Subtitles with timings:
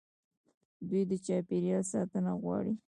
[0.89, 2.73] دوی د چاپیریال ساتنه غواړي.